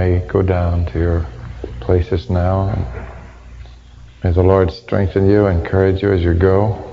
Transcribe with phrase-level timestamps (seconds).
[0.00, 1.26] may go down to your
[1.80, 2.74] places now.
[4.24, 6.89] May the Lord strengthen you, encourage you as you go.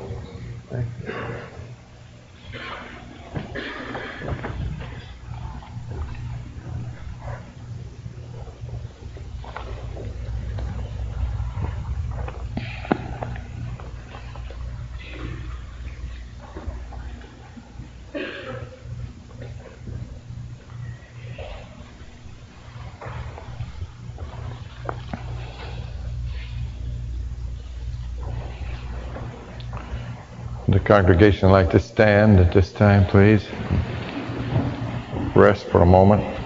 [30.88, 33.46] Congregation like to stand at this time, please.
[35.36, 36.37] Rest for a moment.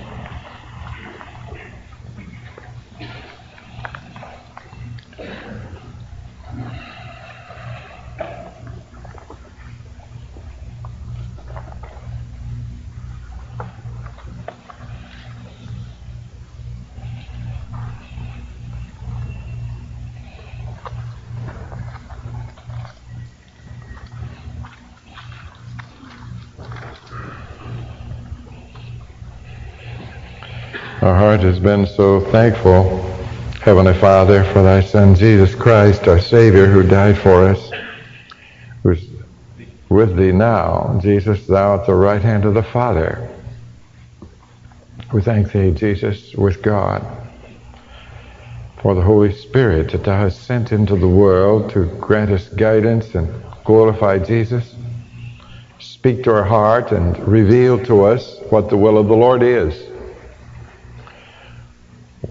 [31.62, 33.04] Been so thankful,
[33.62, 37.69] Heavenly Father, for thy Son Jesus Christ, our Savior, who died for us,
[38.81, 39.08] who's
[39.88, 41.00] with thee now.
[41.04, 43.30] Jesus, thou at the right hand of the Father.
[45.13, 47.06] We thank thee, Jesus, with God,
[48.81, 53.13] for the Holy Spirit that thou hast sent into the world to grant us guidance
[53.13, 53.31] and
[53.66, 54.74] glorify Jesus.
[55.78, 59.90] Speak to our heart and reveal to us what the will of the Lord is.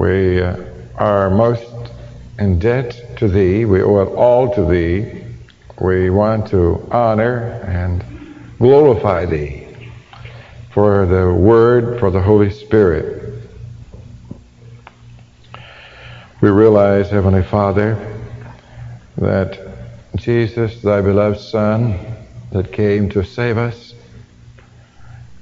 [0.01, 0.57] We uh,
[0.97, 1.93] are most
[2.39, 3.67] in debt to Thee.
[3.67, 5.23] We owe it all to Thee.
[5.79, 8.03] We want to honor and
[8.57, 9.67] glorify Thee
[10.71, 13.43] for the Word, for the Holy Spirit.
[16.41, 17.99] We realize, Heavenly Father,
[19.19, 19.61] that
[20.17, 22.01] Jesus, Thy beloved Son,
[22.53, 23.93] that came to save us,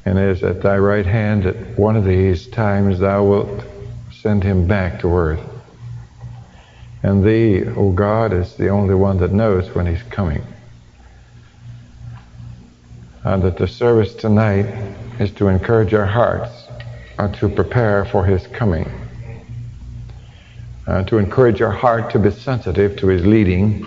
[0.05, 3.65] and is at Thy right hand at one of these times Thou wilt
[4.23, 5.41] send him back to earth.
[7.03, 10.45] And thee, O oh God, is the only one that knows when he's coming.
[13.23, 14.67] And that the service tonight
[15.21, 16.67] is to encourage our hearts
[17.19, 18.91] and to prepare for his coming.
[20.89, 23.87] Uh, to encourage our heart to be sensitive to his leading,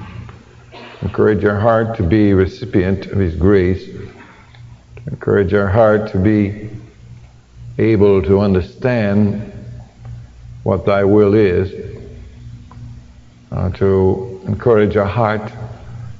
[1.01, 3.89] encourage our heart to be recipient of his grace,
[5.07, 6.69] encourage our heart to be
[7.77, 9.50] able to understand
[10.63, 11.73] what thy will is,
[13.51, 15.51] uh, to encourage our heart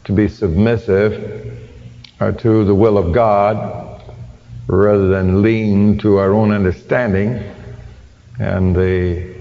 [0.04, 1.58] to be submissive
[2.20, 4.02] uh, to the will of God
[4.68, 7.44] rather than lean to our own understanding
[8.40, 9.34] and the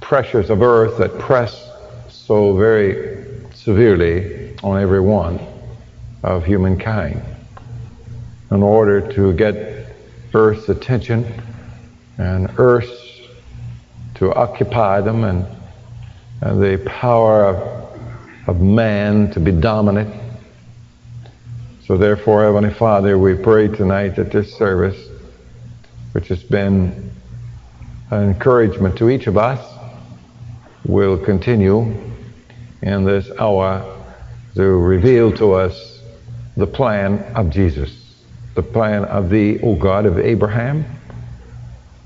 [0.00, 1.70] pressures of earth that press
[2.08, 5.40] so very severely on every one
[6.22, 7.22] of humankind.
[8.50, 9.96] In order to get
[10.34, 11.24] earth's attention
[12.18, 13.03] and earth's
[14.24, 15.46] to occupy them and,
[16.40, 20.22] and the power of, of man to be dominant.
[21.86, 24.96] So, therefore, Heavenly Father, we pray tonight that this service,
[26.12, 27.10] which has been
[28.10, 29.60] an encouragement to each of us,
[30.86, 31.94] will continue
[32.80, 34.02] in this hour
[34.54, 36.00] to reveal to us
[36.56, 38.24] the plan of Jesus,
[38.54, 40.86] the plan of the, O God, of Abraham.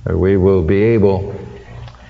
[0.04, 1.38] That we will be able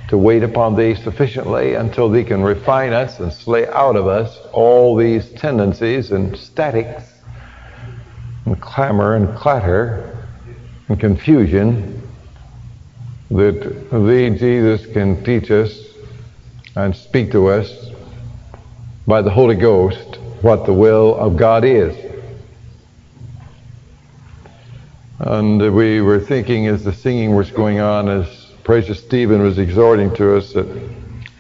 [0.08, 4.38] to wait upon thee sufficiently until thee can refine us and slay out of us
[4.52, 7.12] all these tendencies and statics
[8.46, 10.26] and clamor and clatter
[10.88, 12.02] and confusion
[13.30, 15.78] that thee, Jesus, can teach us
[16.74, 17.90] and speak to us
[19.06, 21.94] by the Holy Ghost what the will of God is.
[25.18, 30.14] And we were thinking as the singing was going on, as Precious Stephen was exhorting
[30.16, 30.66] to us that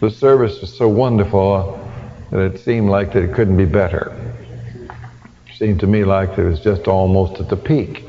[0.00, 1.78] the service was so wonderful
[2.30, 4.10] that it seemed like that it couldn't be better.
[5.46, 8.02] It seemed to me like it was just almost at the peak.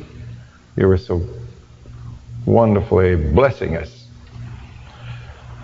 [0.77, 1.21] You were so
[2.45, 4.07] wonderfully blessing us.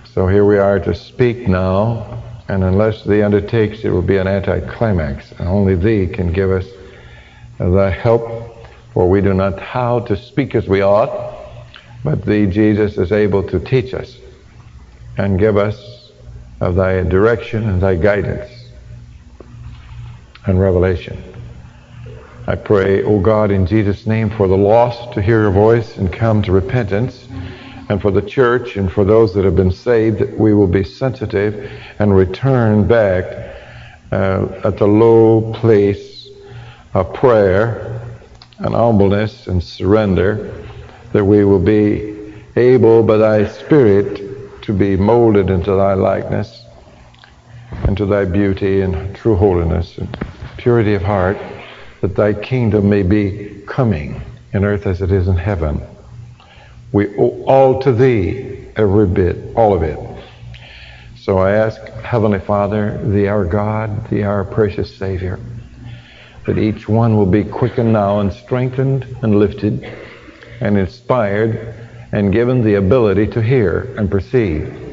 [0.03, 4.27] So here we are to speak now, and unless thee undertakes, it will be an
[4.27, 6.65] anticlimax, and only thee can give us
[7.57, 11.34] thy help, for we do not how to speak as we ought
[12.05, 14.17] but thee, Jesus, is able to teach us
[15.17, 16.13] and give us
[16.61, 18.51] of thy direction and thy guidance.
[20.47, 21.23] and revelation.
[22.47, 26.13] I pray, O God, in Jesus' name, for the lost to hear your voice and
[26.13, 27.27] come to repentance,
[27.89, 30.83] and for the church and for those that have been saved, that we will be
[30.83, 33.25] sensitive and return back
[34.11, 36.29] uh, at the low place
[36.93, 38.01] of prayer
[38.59, 40.64] and humbleness and surrender,
[41.15, 46.65] that we will be able by thy Spirit to be molded into thy likeness
[47.87, 50.17] and to thy beauty and true holiness and
[50.57, 51.37] purity of heart,
[52.01, 55.81] that thy kingdom may be coming in earth as it is in heaven.
[56.91, 59.97] We owe all to thee, every bit, all of it.
[61.15, 65.39] So I ask, Heavenly Father, thee our God, thee our precious Savior,
[66.45, 70.04] that each one will be quickened now and strengthened and lifted
[70.61, 71.75] and inspired
[72.11, 74.85] and given the ability to hear and perceive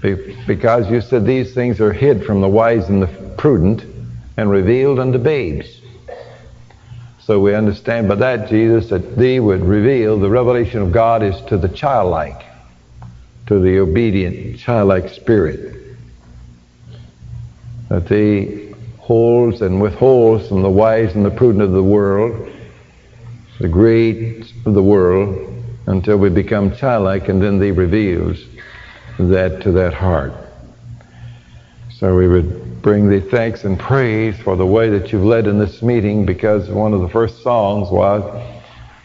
[0.00, 3.84] because you said these things are hid from the wise and the prudent
[4.36, 5.80] and revealed unto babes.
[7.20, 11.38] So we understand by that, Jesus, that thee would reveal the revelation of God is
[11.42, 12.42] to the childlike,
[13.46, 15.74] to the obedient, childlike spirit.
[17.88, 22.50] That thee holds and withholds from the wise and the prudent of the world,
[23.58, 25.54] the great of the world,
[25.86, 28.38] until we become childlike, and then thee reveals
[29.18, 30.32] that to that heart.
[31.90, 35.58] So we would bring thee thanks and praise for the way that you've led in
[35.58, 38.22] this meeting because one of the first songs was,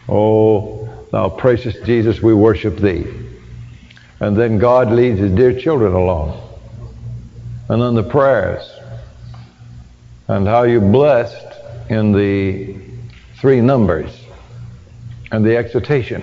[0.08, 3.06] Oh, thou precious Jesus, we worship thee.
[4.20, 6.40] And then God leads his dear children along.
[7.68, 8.70] And then the prayers.
[10.28, 11.58] And how you blessed
[11.90, 12.76] in the
[13.38, 14.23] three numbers
[15.34, 16.22] and the exhortation.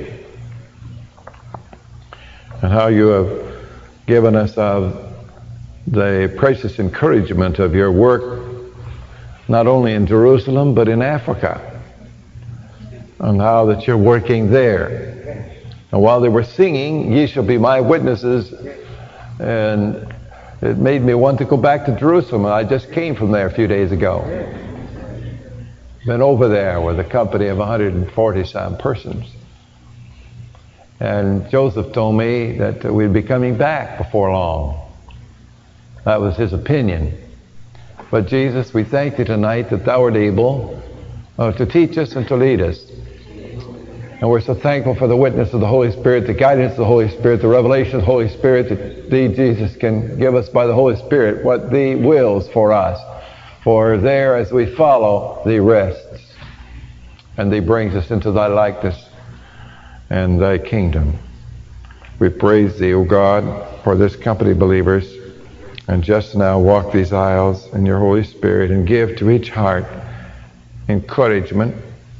[2.61, 3.57] And how you have
[4.07, 5.13] given us of
[5.85, 8.41] the precious encouragement of your work,
[9.49, 11.81] not only in Jerusalem, but in Africa,
[13.19, 15.51] and how that you're working there.
[15.91, 18.53] And while they were singing, Ye shall be my witnesses,
[19.39, 20.07] and
[20.61, 22.45] it made me want to go back to Jerusalem.
[22.45, 24.21] I just came from there a few days ago.
[26.05, 29.27] Been over there with a company of 140 some persons.
[30.99, 34.91] And Joseph told me that we'd be coming back before long.
[36.05, 37.17] That was his opinion.
[38.09, 40.81] But Jesus, we thank you tonight that thou art able
[41.37, 42.83] uh, to teach us and to lead us.
[44.21, 46.85] And we're so thankful for the witness of the Holy Spirit, the guidance of the
[46.85, 50.65] Holy Spirit, the revelation of the Holy Spirit that thee, Jesus, can give us by
[50.65, 52.99] the Holy Spirit what thee wills for us.
[53.63, 56.33] For there, as we follow, thee rests,
[57.37, 59.09] and thee brings us into thy likeness
[60.09, 61.17] and thy kingdom.
[62.17, 65.13] We praise thee, O God, for this company believers.
[65.87, 69.85] And just now walk these aisles in your Holy Spirit and give to each heart
[70.87, 71.75] encouragement,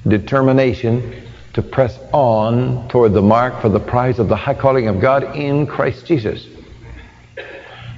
[0.07, 5.00] determination to press on toward the mark for the prize of the high calling of
[5.00, 6.48] God in Christ Jesus.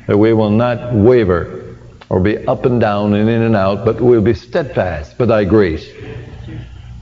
[0.07, 1.62] That we will not waver
[2.13, 5.43] or be up and down and in and out, but we'll be steadfast by thy
[5.43, 5.89] grace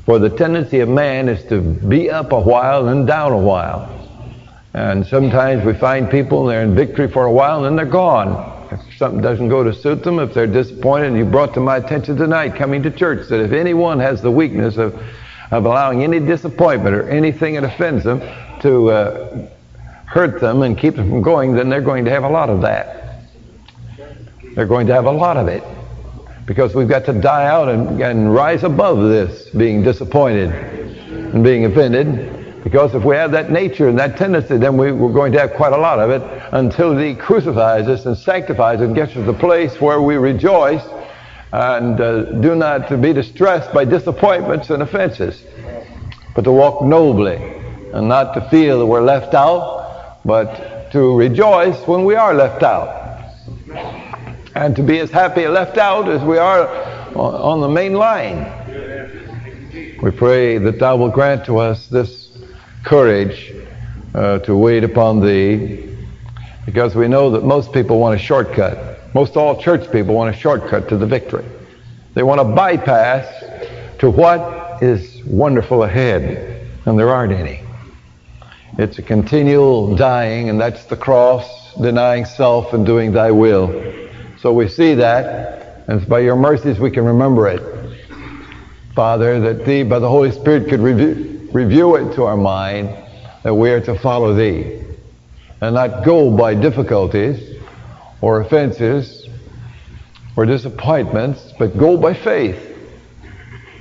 [0.05, 3.87] for the tendency of man is to be up a while and down a while.
[4.73, 8.69] And sometimes we find people, they're in victory for a while and then they're gone.
[8.71, 11.77] If something doesn't go to suit them, if they're disappointed, and you brought to my
[11.77, 15.01] attention tonight coming to church that if anyone has the weakness of,
[15.51, 18.19] of allowing any disappointment or anything that offends them
[18.61, 19.47] to uh,
[20.05, 22.61] hurt them and keep them from going, then they're going to have a lot of
[22.61, 23.00] that.
[24.55, 25.63] They're going to have a lot of it
[26.45, 31.65] because we've got to die out and, and rise above this being disappointed and being
[31.65, 32.63] offended.
[32.63, 35.53] Because if we have that nature and that tendency, then we, are going to have
[35.53, 39.17] quite a lot of it until He crucifies us and sanctifies us and gets us
[39.17, 40.83] to the place where we rejoice
[41.53, 45.43] and uh, do not to be distressed by disappointments and offenses,
[46.35, 47.37] but to walk nobly
[47.93, 52.63] and not to feel that we're left out, but to rejoice when we are left
[52.63, 53.00] out
[54.61, 56.67] and to be as happy left out as we are
[57.15, 58.45] on the main line.
[60.03, 62.29] We pray that thou will grant to us this
[62.83, 63.55] courage
[64.13, 65.97] uh, to wait upon thee
[66.63, 68.99] because we know that most people want a shortcut.
[69.15, 71.45] Most all church people want a shortcut to the victory.
[72.13, 73.25] They want a bypass
[73.97, 77.63] to what is wonderful ahead, and there aren't any.
[78.77, 84.00] It's a continual dying, and that's the cross, denying self and doing thy will.
[84.41, 87.61] So we see that, and it's by your mercies we can remember it.
[88.95, 92.89] Father, that thee, by the Holy Spirit, could review, review it to our mind
[93.43, 94.81] that we are to follow thee
[95.61, 97.61] and not go by difficulties
[98.21, 99.29] or offenses
[100.35, 102.67] or disappointments, but go by faith.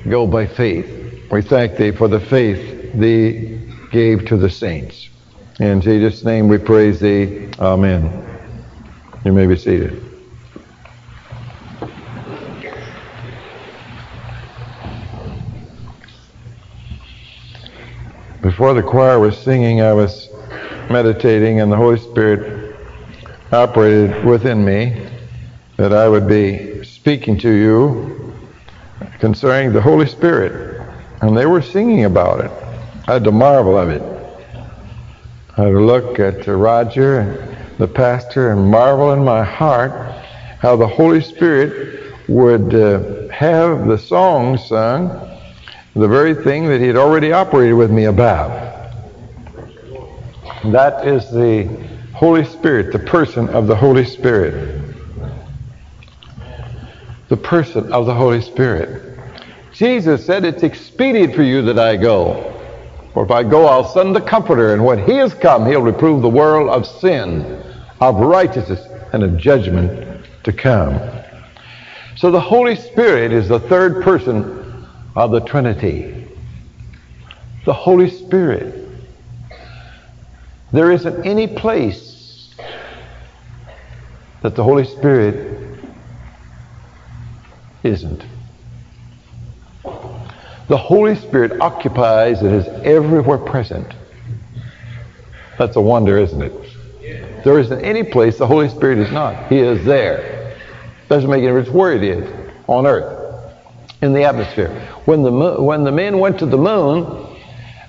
[0.09, 1.31] Go by faith.
[1.31, 5.09] We thank thee for the faith thee gave to the saints.
[5.59, 7.49] In Jesus' name we praise thee.
[7.59, 8.27] Amen.
[9.25, 10.10] You may be seated.
[18.43, 20.31] Before the choir was singing, I was
[20.89, 22.75] meditating, and the Holy Spirit
[23.53, 25.07] operated within me
[25.77, 28.35] that I would be speaking to you
[29.19, 30.81] concerning the Holy Spirit.
[31.21, 32.51] And they were singing about it.
[33.07, 34.03] I had to marvel of it.
[35.59, 39.93] I had to look at Roger and the pastor and marvel in my heart
[40.61, 45.30] how the Holy Spirit would uh, have the song sung
[45.95, 48.93] the very thing that he had already operated with me about.
[50.65, 51.65] That is the
[52.13, 54.85] Holy Spirit, the person of the Holy Spirit.
[57.29, 59.19] The person of the Holy Spirit.
[59.73, 62.47] Jesus said, It's expedient for you that I go.
[63.15, 66.23] For if I go, I'll send the Comforter, and when he has come, he'll reprove
[66.23, 67.63] the world of sin,
[68.01, 71.01] of righteousness, and of judgment to come.
[72.17, 74.60] So the Holy Spirit is the third person
[75.15, 76.27] of the Trinity.
[77.65, 78.89] The Holy Spirit.
[80.73, 82.55] There isn't any place
[84.43, 85.79] that the Holy Spirit
[87.83, 88.25] isn't.
[90.69, 93.93] The Holy Spirit occupies and is everywhere present.
[95.59, 96.53] That's a wonder, isn't it?
[97.45, 99.49] There isn't any place the Holy Spirit is not.
[99.49, 100.57] He is there.
[101.09, 102.31] Doesn't make any difference where it is
[102.69, 103.20] on earth
[104.03, 104.71] in the atmosphere.
[105.05, 107.27] When the, when the men went to the moon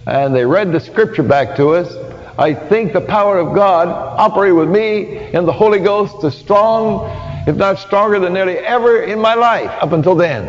[0.06, 1.96] and they read the scripture back to us,
[2.38, 7.08] I think the power of God operated with me in the Holy Ghost as strong,
[7.48, 10.46] if not stronger than nearly ever in my life up until then.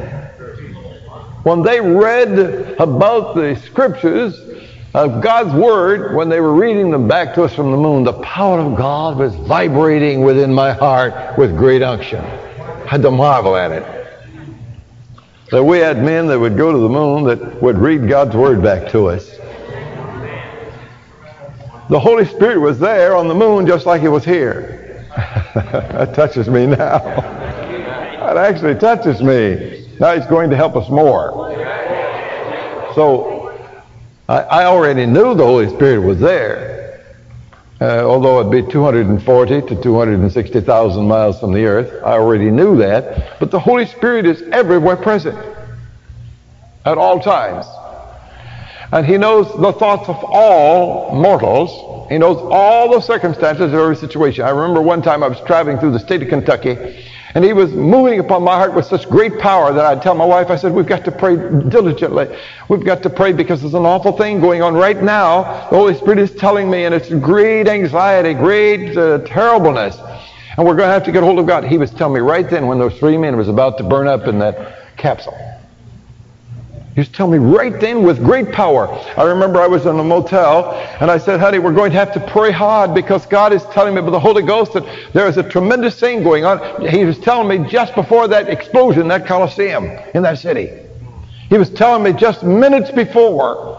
[1.44, 2.38] When they read
[2.80, 4.40] about the scriptures
[4.94, 8.12] of God's Word, when they were reading them back to us from the moon, the
[8.14, 12.24] power of God was vibrating within my heart with great unction.
[12.24, 14.01] I had to marvel at it
[15.52, 18.62] that we had men that would go to the moon that would read God's Word
[18.62, 19.28] back to us.
[21.90, 25.06] The Holy Spirit was there on the moon just like He was here.
[25.54, 26.98] that touches me now.
[26.98, 29.86] That actually touches me.
[30.00, 31.32] Now He's going to help us more.
[32.94, 33.54] So
[34.30, 36.71] I, I already knew the Holy Spirit was there.
[37.82, 42.00] Uh, although it'd be 240 to 260,000 miles from the earth.
[42.04, 43.40] I already knew that.
[43.40, 45.36] But the Holy Spirit is everywhere present
[46.84, 47.66] at all times.
[48.92, 52.08] And He knows the thoughts of all mortals.
[52.08, 54.44] He knows all the circumstances of every situation.
[54.44, 57.72] I remember one time I was traveling through the state of Kentucky and he was
[57.72, 60.72] moving upon my heart with such great power that I'd tell my wife, I said,
[60.72, 62.36] we've got to pray diligently.
[62.68, 65.42] We've got to pray because there's an awful thing going on right now.
[65.70, 69.96] The Holy Spirit is telling me, and it's great anxiety, great uh, terribleness.
[70.56, 71.64] And we're going to have to get hold of God.
[71.64, 74.26] He was telling me right then when those three men was about to burn up
[74.26, 75.51] in that capsule.
[76.94, 78.86] He was telling me right then with great power.
[79.16, 82.12] I remember I was in a motel and I said, honey, we're going to have
[82.12, 84.84] to pray hard because God is telling me by the Holy Ghost that
[85.14, 86.86] there is a tremendous thing going on.
[86.86, 90.70] He was telling me just before that explosion, that Coliseum in that city.
[91.48, 93.78] He was telling me just minutes before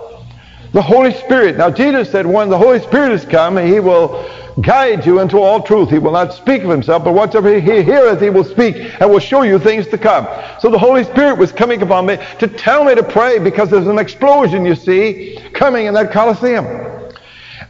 [0.73, 1.57] the Holy Spirit.
[1.57, 4.27] Now, Jesus said when the Holy Spirit has come, he will
[4.61, 5.89] guide you into all truth.
[5.89, 9.19] He will not speak of himself, but whatsoever he heareth, he will speak and will
[9.19, 10.27] show you things to come.
[10.59, 13.87] So the Holy Spirit was coming upon me to tell me to pray because there's
[13.87, 16.65] an explosion, you see, coming in that Coliseum.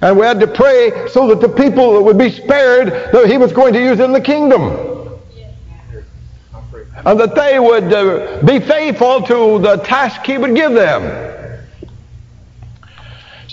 [0.01, 3.37] And we had to pray so that the people that would be spared, that he
[3.37, 4.91] was going to use in the kingdom.
[7.05, 11.32] And that they would uh, be faithful to the task he would give them.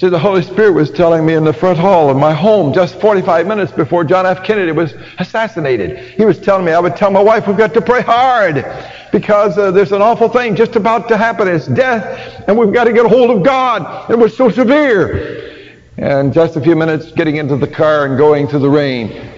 [0.01, 2.99] See, the Holy Spirit was telling me in the front hall of my home just
[3.03, 4.43] 45 minutes before John F.
[4.43, 5.99] Kennedy was assassinated.
[6.15, 8.65] He was telling me, I would tell my wife, we've got to pray hard
[9.13, 11.49] because uh, there's an awful thing just about to happen.
[11.49, 14.11] It's death, and we've got to get a hold of God.
[14.11, 15.77] It was so severe.
[15.99, 19.31] And just a few minutes getting into the car and going through the rain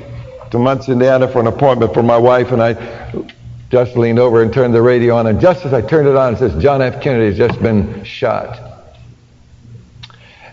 [0.53, 3.25] to Muncie, Indiana for an appointment for my wife, and I
[3.68, 6.35] just leaned over and turned the radio on, and just as I turned it on,
[6.35, 7.03] it says, John F.
[7.03, 8.72] Kennedy has just been shot.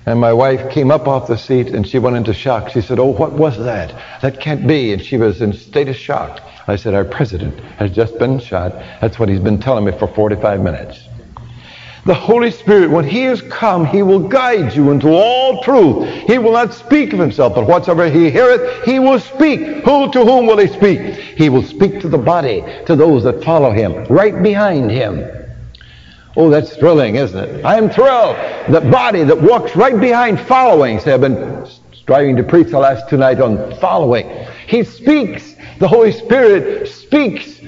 [0.05, 2.69] And my wife came up off the seat and she went into shock.
[2.69, 3.93] She said, Oh, what was that?
[4.21, 4.93] That can't be.
[4.93, 6.41] And she was in state of shock.
[6.67, 8.71] I said, Our president has just been shot.
[9.01, 11.09] That's what he's been telling me for 45 minutes.
[12.05, 16.07] The Holy Spirit, when He is come, He will guide you into all truth.
[16.27, 19.59] He will not speak of Himself, but whatsoever He heareth, He will speak.
[19.83, 20.99] Who to whom will He speak?
[21.37, 25.48] He will speak to the body, to those that follow Him, right behind Him.
[26.35, 27.65] Oh, that's thrilling, isn't it?
[27.65, 28.35] I am thrilled.
[28.69, 30.99] The body that walks right behind following.
[30.99, 34.29] See, I've been striving to preach the last two nights on following.
[34.67, 35.55] He speaks.
[35.79, 37.59] The Holy Spirit speaks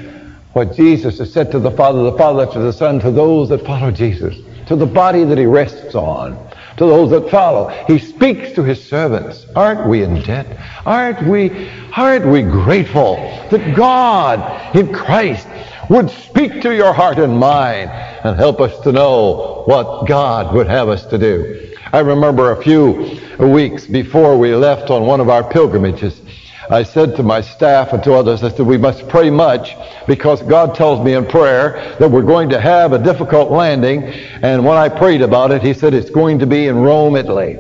[0.54, 3.66] what Jesus has said to the Father, the Father to the Son, to those that
[3.66, 4.36] follow Jesus,
[4.68, 6.34] to the body that he rests on,
[6.78, 7.70] to those that follow.
[7.88, 9.46] He speaks to his servants.
[9.56, 10.58] Aren't we in debt?
[10.86, 13.16] Aren't we, aren't we grateful
[13.50, 15.48] that God in Christ
[15.90, 20.68] would speak to your heart and mind and help us to know what God would
[20.68, 21.76] have us to do?
[21.94, 26.22] I remember a few weeks before we left on one of our pilgrimages,
[26.70, 29.76] I said to my staff and to others, I said, we must pray much
[30.08, 34.04] because God tells me in prayer that we're going to have a difficult landing.
[34.04, 37.60] And when I prayed about it, He said it's going to be in Rome, Italy.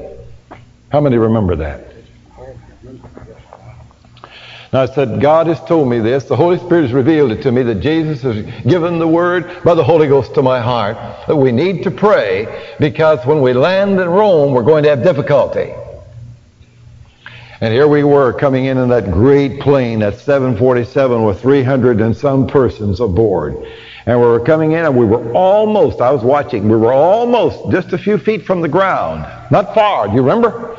[0.93, 1.90] How many remember that?
[4.73, 6.23] Now I said, God has told me this.
[6.23, 9.73] The Holy Spirit has revealed it to me that Jesus has given the word by
[9.73, 10.95] the Holy Ghost to my heart
[11.27, 15.03] that we need to pray because when we land in Rome, we're going to have
[15.03, 15.73] difficulty.
[17.59, 22.15] And here we were coming in in that great plane, that 747 with 300 and
[22.15, 23.57] some persons aboard.
[24.05, 27.71] And we were coming in and we were almost, I was watching, we were almost
[27.71, 29.27] just a few feet from the ground.
[29.51, 30.70] Not far, do you remember?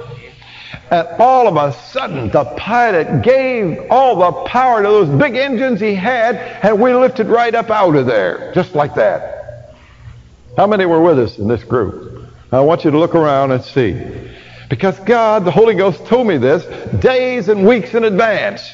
[0.92, 5.80] And all of a sudden, the pilot gave all the power to those big engines
[5.80, 9.74] he had, and we lifted right up out of there, just like that.
[10.54, 12.28] How many were with us in this group?
[12.52, 13.98] I want you to look around and see.
[14.68, 16.62] Because God, the Holy Ghost, told me this
[17.00, 18.70] days and weeks in advance.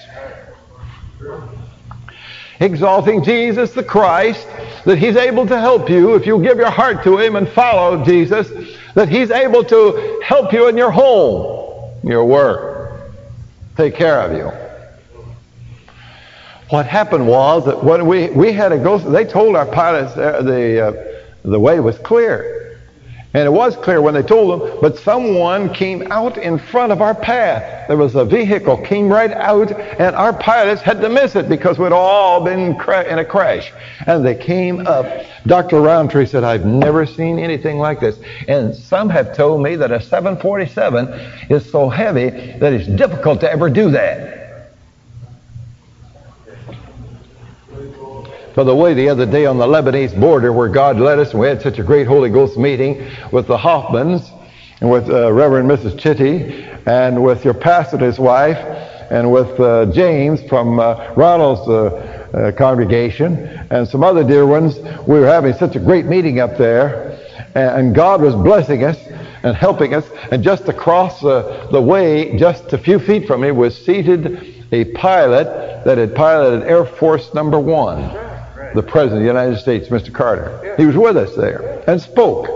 [2.58, 4.44] Exalting Jesus the Christ,
[4.86, 8.04] that He's able to help you if you give your heart to Him and follow
[8.04, 8.50] Jesus,
[8.94, 11.67] that He's able to help you in your home,
[12.02, 13.12] your work,
[13.76, 14.50] take care of you.
[16.70, 20.42] What happened was that when we, we had to go, they told our pilots uh,
[20.42, 22.57] the, uh, the way was clear.
[23.34, 27.02] And it was clear when they told them, but someone came out in front of
[27.02, 27.86] our path.
[27.86, 31.78] There was a vehicle came right out, and our pilots had to miss it because
[31.78, 33.70] we'd all been in a crash.
[34.06, 35.26] And they came up.
[35.46, 35.82] Dr.
[35.82, 38.18] Roundtree said, I've never seen anything like this.
[38.48, 41.08] And some have told me that a 747
[41.50, 44.47] is so heavy that it's difficult to ever do that.
[48.58, 51.38] By the way, the other day on the Lebanese border where God led us, and
[51.38, 54.28] we had such a great Holy Ghost meeting with the Hoffmans
[54.80, 55.96] and with uh, Reverend Mrs.
[55.96, 58.56] Chitty and with your pastor and his wife
[59.12, 63.36] and with uh, James from uh, Ronald's uh, uh, congregation
[63.70, 64.76] and some other dear ones.
[65.06, 67.16] We were having such a great meeting up there,
[67.54, 68.98] and God was blessing us
[69.44, 70.04] and helping us.
[70.32, 75.84] And just across the way, just a few feet from me, was seated a pilot
[75.84, 78.27] that had piloted Air Force Number One
[78.74, 80.12] the President of the United States, Mr.
[80.12, 80.74] Carter.
[80.76, 82.48] He was with us there and spoke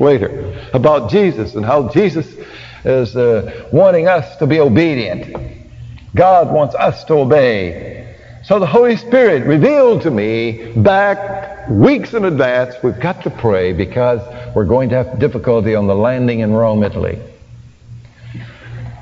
[0.00, 2.26] later about Jesus and how Jesus
[2.84, 5.36] is uh, wanting us to be obedient.
[6.14, 8.16] God wants us to obey.
[8.44, 13.72] So the Holy Spirit revealed to me back weeks in advance, we've got to pray
[13.72, 14.20] because
[14.54, 17.18] we're going to have difficulty on the landing in Rome, Italy.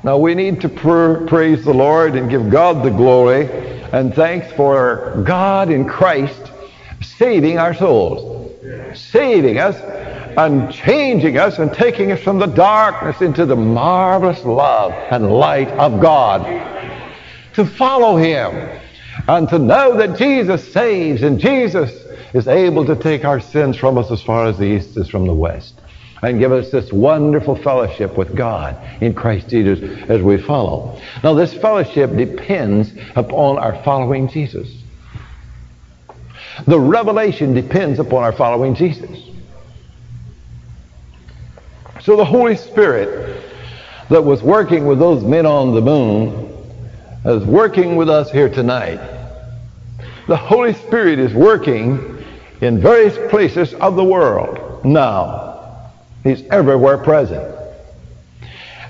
[0.03, 3.49] Now we need to pr- praise the Lord and give God the glory
[3.91, 6.51] and thanks for God in Christ
[7.01, 8.51] saving our souls,
[8.95, 9.75] saving us
[10.37, 15.69] and changing us and taking us from the darkness into the marvelous love and light
[15.69, 16.43] of God.
[17.53, 18.79] To follow Him
[19.27, 21.91] and to know that Jesus saves and Jesus
[22.33, 25.25] is able to take our sins from us as far as the east is from
[25.25, 25.81] the west
[26.21, 30.99] and give us this wonderful fellowship with God in Christ Jesus as we follow.
[31.23, 34.73] Now, this fellowship depends upon our following Jesus.
[36.65, 39.19] The revelation depends upon our following Jesus.
[42.01, 43.43] So, the Holy Spirit
[44.09, 46.53] that was working with those men on the moon
[47.25, 48.99] is working with us here tonight.
[50.27, 52.23] The Holy Spirit is working
[52.61, 55.46] in various places of the world now.
[56.27, 57.55] He's everywhere present.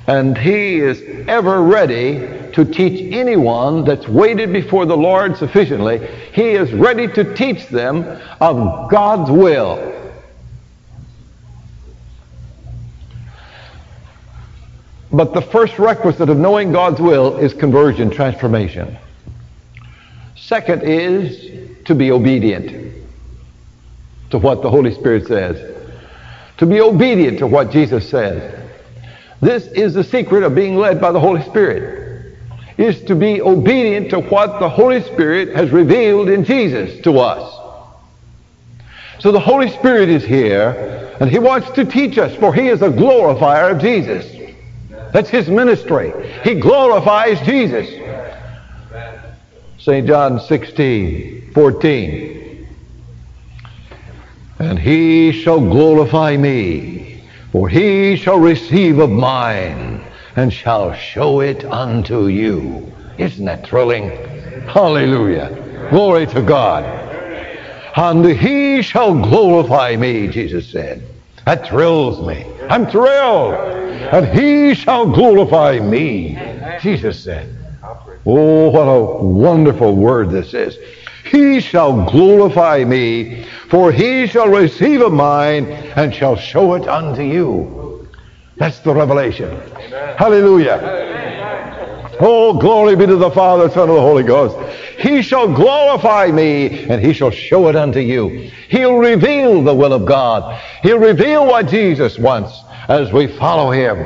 [0.07, 5.99] And he is ever ready to teach anyone that's waited before the Lord sufficiently.
[6.33, 8.05] He is ready to teach them
[8.41, 9.93] of God's will.
[15.11, 18.97] But the first requisite of knowing God's will is conversion, transformation.
[20.35, 22.93] Second is to be obedient
[24.31, 25.76] to what the Holy Spirit says.
[26.57, 28.65] To be obedient to what Jesus says.
[29.41, 32.35] This is the secret of being led by the Holy Spirit,
[32.77, 37.53] is to be obedient to what the Holy Spirit has revealed in Jesus to us.
[39.19, 42.81] So the Holy Spirit is here, and He wants to teach us, for He is
[42.81, 44.25] a glorifier of Jesus.
[45.11, 46.13] That's His ministry.
[46.43, 47.87] He glorifies Jesus.
[49.79, 50.05] St.
[50.05, 52.36] John 16, 14.
[54.59, 60.03] And He shall glorify me, for He shall receive of mine,
[60.35, 62.91] and shall show it unto you.
[63.17, 64.09] Isn't that thrilling?
[64.67, 65.89] Hallelujah.
[65.89, 67.07] Glory to God
[67.97, 71.03] and he shall glorify me, Jesus said.
[71.45, 72.45] That thrills me.
[72.69, 73.55] I'm thrilled.
[73.55, 76.37] And he shall glorify me,
[76.79, 77.55] Jesus said.
[78.23, 80.77] Oh, what a wonderful word this is.
[81.25, 87.21] He shall glorify me, for he shall receive of mine and shall show it unto
[87.21, 88.07] you.
[88.55, 89.59] That's the revelation.
[90.17, 92.15] Hallelujah.
[92.19, 94.57] Oh, glory be to the Father, Son, and the Holy Ghost.
[94.97, 98.49] He shall glorify me, and he shall show it unto you.
[98.69, 100.59] He'll reveal the will of God.
[100.81, 103.97] He'll reveal what Jesus wants as we follow him.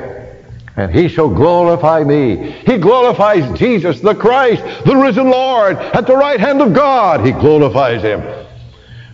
[0.75, 2.51] And he shall glorify me.
[2.65, 7.25] He glorifies Jesus, the Christ, the risen Lord, at the right hand of God.
[7.25, 8.21] He glorifies him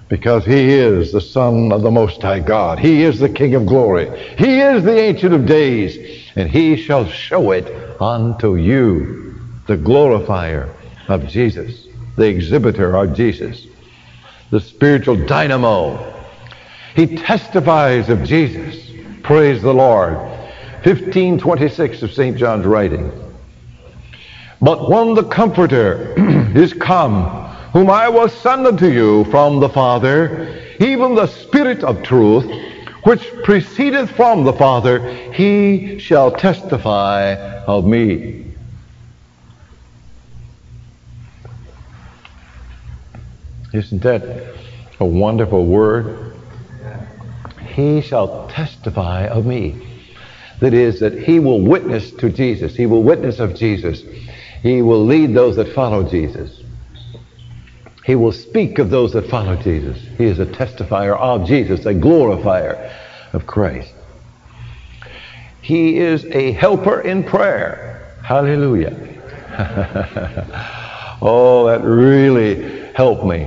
[0.10, 2.80] because he is the Son of the Most High God.
[2.80, 4.08] He is the King of glory.
[4.38, 9.36] He is the Ancient of Days, and he shall show it unto you,
[9.68, 10.74] the glorifier
[11.10, 13.68] of Jesus, the exhibitor of Jesus,
[14.50, 16.14] the spiritual dynamo.
[16.96, 18.92] He testifies of Jesus.
[19.24, 20.16] Praise the Lord.
[20.84, 22.38] 1526 of St.
[22.38, 23.12] John's writing.
[24.62, 26.14] But when the Comforter
[26.56, 27.47] is come,
[27.78, 32.44] whom I will send unto you from the Father, even the Spirit of truth,
[33.04, 34.98] which proceedeth from the Father,
[35.32, 37.36] he shall testify
[37.68, 38.52] of me.
[43.74, 44.56] Isn't that
[45.00, 46.36] a wonderful word?
[47.76, 50.02] He shall testify of me.
[50.62, 52.76] That is, that he will witness to Jesus.
[52.76, 54.02] He will witness of Jesus.
[54.64, 56.64] He will lead those that follow Jesus.
[58.08, 60.02] He will speak of those that follow Jesus.
[60.18, 62.90] He is a testifier of Jesus, a glorifier
[63.34, 63.92] of Christ.
[65.62, 68.18] He is a helper in prayer.
[68.24, 68.96] Hallelujah.
[71.22, 73.44] oh, that really helped me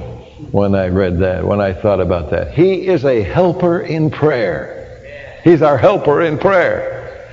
[0.53, 2.53] when I read that, when I thought about that.
[2.53, 5.41] He is a helper in prayer.
[5.43, 7.33] He's our helper in prayer.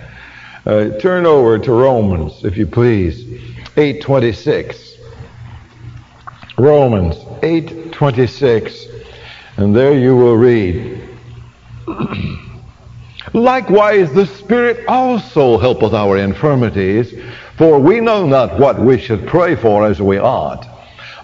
[0.66, 3.26] Uh, turn over to Romans, if you please,
[3.76, 4.97] 826.
[6.58, 8.88] Romans 826,
[9.58, 11.08] and there you will read.
[13.34, 17.14] Likewise, the Spirit also helpeth our infirmities,
[17.58, 20.68] for we know not what we should pray for as we ought.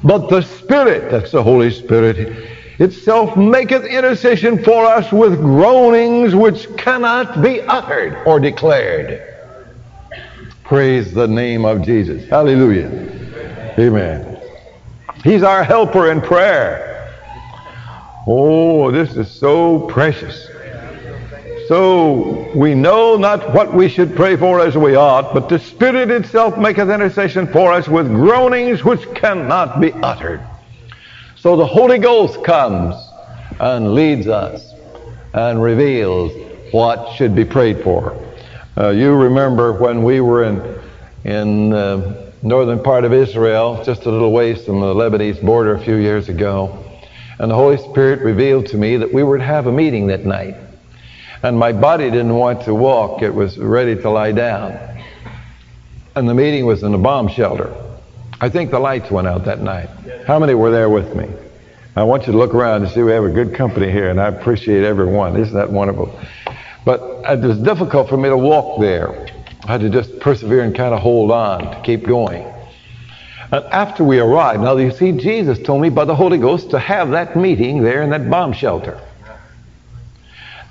[0.04, 6.68] But the Spirit, that's the Holy Spirit, itself maketh intercession for us with groanings which
[6.78, 9.22] cannot be uttered or declared.
[10.64, 12.28] Praise the name of Jesus.
[12.30, 12.90] Hallelujah.
[13.80, 14.33] Amen.
[15.24, 16.90] He's our helper in prayer.
[18.28, 20.50] Oh, this is so precious.
[21.68, 26.12] So we know not what we should pray for as we ought, but the Spirit
[26.12, 30.42] itself maketh intercession for us with groanings which cannot be uttered.
[31.38, 32.96] So the Holy Ghost comes
[33.60, 34.74] and leads us
[35.34, 36.34] and reveals
[36.74, 38.18] what should be prayed for.
[38.78, 40.80] Uh, you remember when we were in
[41.24, 45.80] in uh, northern part of Israel, just a little ways from the Lebanese border a
[45.80, 46.78] few years ago,
[47.40, 50.26] and the Holy Spirit revealed to me that we were to have a meeting that
[50.26, 50.56] night.
[51.42, 54.78] And my body didn't want to walk, it was ready to lie down.
[56.16, 57.74] And the meeting was in a bomb shelter.
[58.42, 59.90] I think the lights went out that night.
[60.28, 61.30] How many were there with me?
[61.96, 64.20] I want you to look around and see we have a good company here, and
[64.20, 65.38] I appreciate everyone.
[65.38, 66.20] Isn't that wonderful?
[66.84, 69.33] But it was difficult for me to walk there.
[69.66, 72.44] I had to just persevere and kind of hold on to keep going.
[73.52, 76.80] And after we arrived, now you see, Jesus told me by the Holy Ghost to
[76.80, 79.00] have that meeting there in that bomb shelter.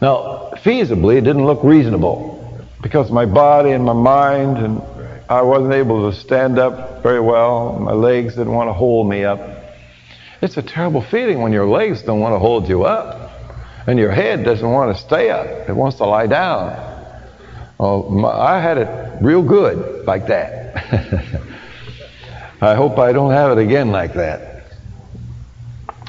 [0.00, 4.82] Now, feasibly, it didn't look reasonable because my body and my mind, and
[5.28, 7.78] I wasn't able to stand up very well.
[7.78, 9.40] My legs didn't want to hold me up.
[10.42, 13.30] It's a terrible feeling when your legs don't want to hold you up
[13.86, 16.91] and your head doesn't want to stay up, it wants to lie down.
[17.84, 18.88] Oh, my, I had it
[19.20, 20.76] real good like that.
[22.62, 24.66] I hope I don't have it again like that.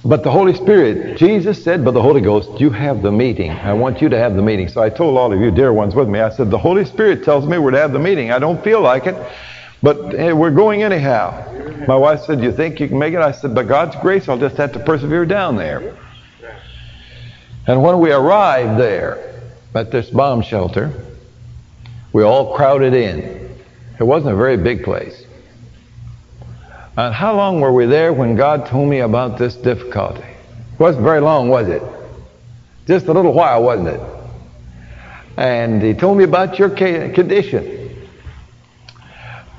[0.05, 3.49] But the Holy Spirit, Jesus said, but the Holy Ghost, you have the meeting.
[3.49, 4.67] I want you to have the meeting.
[4.67, 7.23] So I told all of you, dear ones with me, I said, the Holy Spirit
[7.23, 8.31] tells me we're to have the meeting.
[8.31, 9.15] I don't feel like it,
[9.81, 11.85] but eh, we're going anyhow.
[11.87, 13.19] My wife said, you think you can make it?
[13.19, 15.97] I said, by God's grace, I'll just have to persevere down there.
[17.65, 19.41] And when we arrived there
[19.73, 20.93] at this bomb shelter,
[22.13, 23.57] we all crowded in.
[23.99, 25.25] It wasn't a very big place.
[26.95, 30.21] And how long were we there when God told me about this difficulty?
[30.21, 31.81] It wasn't very long, was it?
[32.85, 34.01] Just a little while, wasn't it?
[35.37, 37.79] And He told me about your condition.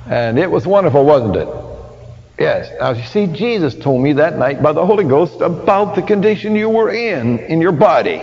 [0.07, 1.49] And it was wonderful, wasn't it?
[2.39, 2.71] Yes.
[2.79, 6.55] Now, you see, Jesus told me that night by the Holy Ghost about the condition
[6.55, 8.23] you were in, in your body.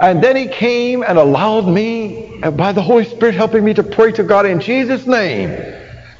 [0.00, 3.82] And then He came and allowed me, and by the Holy Spirit helping me to
[3.82, 5.50] pray to God in Jesus' name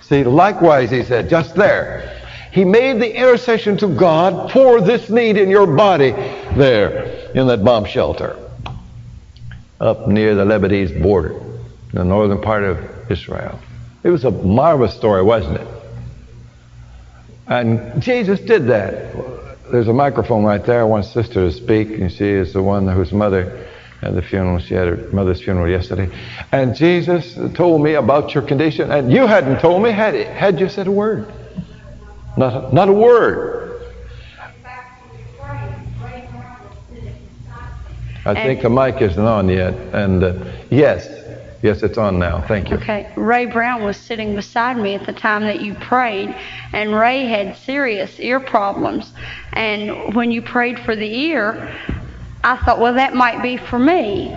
[0.08, 2.18] See, likewise, he said, just there.
[2.50, 7.62] He made the intercession to God for this need in your body there in that
[7.62, 8.36] bomb shelter
[9.80, 13.60] up near the Lebanese border, in the northern part of Israel.
[14.02, 15.68] It was a marvelous story, wasn't it?
[17.46, 19.14] And Jesus did that.
[19.70, 20.80] There's a microphone right there.
[20.80, 23.68] I want sister to speak, and she is the one whose mother
[24.02, 24.58] at the funeral.
[24.60, 26.08] She had her mother's funeral yesterday.
[26.52, 28.90] And Jesus told me about your condition.
[28.90, 31.30] And you hadn't told me, had, it, had you said a word?
[32.36, 33.82] Not, not a word.
[38.24, 39.74] I think the mic isn't on yet.
[39.94, 41.17] And uh, yes,
[41.62, 42.44] yes, it's on now.
[42.46, 42.76] Thank you.
[42.76, 43.10] Okay.
[43.16, 46.34] Ray Brown was sitting beside me at the time that you prayed,
[46.72, 49.12] and Ray had serious ear problems.
[49.52, 51.76] And when you prayed for the ear,
[52.44, 54.28] I thought, well, that might be for me.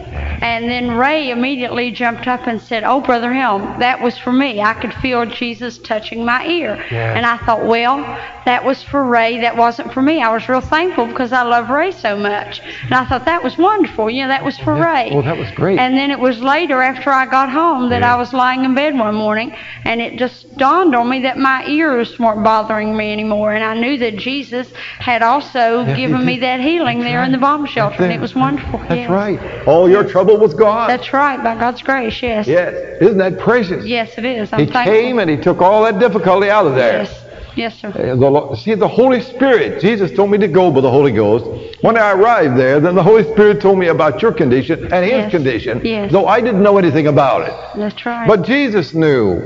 [0.41, 4.59] And then Ray immediately jumped up and said, Oh, Brother Helm, that was for me.
[4.59, 6.83] I could feel Jesus touching my ear.
[6.89, 7.15] Yeah.
[7.15, 7.97] And I thought, well,
[8.45, 9.39] that was for Ray.
[9.41, 10.23] That wasn't for me.
[10.23, 12.59] I was real thankful because I love Ray so much.
[12.59, 14.09] And I thought, that was wonderful.
[14.09, 14.93] You know, that was for yeah.
[14.93, 15.09] Ray.
[15.13, 15.77] Well, that was great.
[15.77, 18.15] And then it was later after I got home that yeah.
[18.15, 21.67] I was lying in bed one morning and it just dawned on me that my
[21.67, 23.53] ears weren't bothering me anymore.
[23.53, 27.25] And I knew that Jesus had also given me that healing That's there right.
[27.27, 27.90] in the bomb shelter.
[27.99, 28.79] And it was wonderful.
[28.79, 29.09] That's yes.
[29.09, 29.67] right.
[29.67, 30.87] All your trouble was gone.
[30.87, 32.47] That's right, by God's grace, yes.
[32.47, 32.73] Yes.
[33.01, 33.85] Isn't that precious?
[33.85, 34.51] Yes, it is.
[34.53, 34.93] I'm he thankful.
[34.93, 37.03] came and he took all that difficulty out of there.
[37.03, 37.17] Yes.
[37.55, 37.89] Yes, sir.
[37.89, 41.45] Uh, the, see, the Holy Spirit, Jesus told me to go by the Holy Ghost.
[41.81, 45.11] When I arrived there, then the Holy Spirit told me about your condition and his
[45.11, 45.31] Yes.
[45.31, 46.11] condition, Yes.
[46.13, 47.53] though I didn't know anything about it.
[47.75, 48.25] That's right.
[48.27, 49.41] But Jesus knew.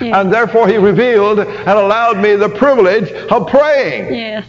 [0.00, 0.14] Yes.
[0.16, 4.14] And therefore he revealed and allowed me the privilege of praying.
[4.14, 4.44] yes,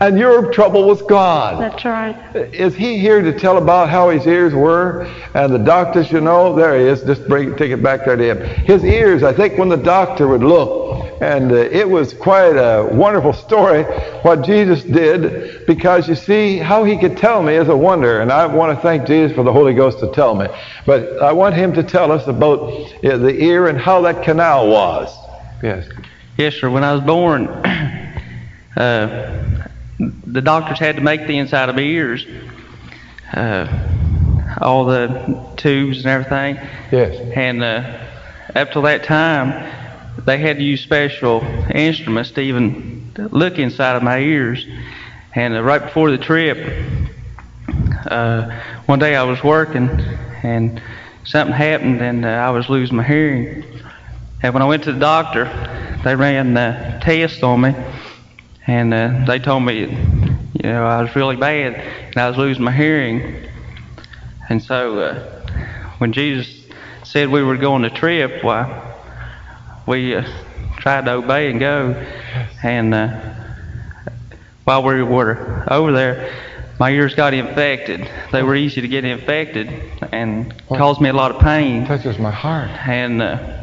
[0.00, 1.60] And your trouble was gone.
[1.60, 2.16] that's right.
[2.34, 5.04] Is he here to tell about how his ears were?
[5.34, 7.02] And the doctors, you know, there he is.
[7.02, 8.64] Just bring, take it back there to him.
[8.64, 12.88] His ears, I think when the doctor would look, and uh, it was quite a
[12.92, 13.84] wonderful story
[14.22, 18.20] what Jesus did, because you see, how he could tell me is a wonder.
[18.20, 20.48] And I want to thank Jesus for the Holy Ghost to tell me.
[20.84, 22.60] But I want him to tell us about
[23.04, 25.16] uh, the ear and how that canal was.
[25.62, 25.88] Yes.
[26.36, 26.70] Yes, sir.
[26.70, 27.46] When I was born,
[28.76, 32.26] uh, the doctors had to make the inside of my ears,
[33.32, 33.66] uh,
[34.60, 36.56] all the tubes and everything.
[36.90, 37.18] Yes.
[37.34, 37.98] And uh,
[38.54, 39.80] up till that time,
[40.24, 41.42] they had to use special
[41.74, 44.66] instruments to even look inside of my ears.
[45.34, 46.58] And uh, right before the trip,
[48.06, 49.88] uh, one day I was working
[50.42, 50.82] and
[51.24, 53.64] something happened and uh, I was losing my hearing.
[54.42, 55.44] And when I went to the doctor,
[56.04, 57.74] they ran uh, tests on me
[58.66, 62.62] and uh, they told me, you know, I was really bad and I was losing
[62.62, 63.48] my hearing.
[64.48, 65.46] And so uh,
[65.98, 66.64] when Jesus
[67.02, 68.94] said we were going to trip, why,
[69.86, 70.24] we uh,
[70.78, 71.92] tried to obey and go.
[72.62, 73.34] And uh,
[74.64, 76.32] while we were over there,
[76.78, 78.08] my ears got infected.
[78.30, 79.68] They were easy to get infected
[80.12, 81.86] and caused me a lot of pain.
[81.86, 82.70] Touches my heart.
[82.86, 83.61] And uh,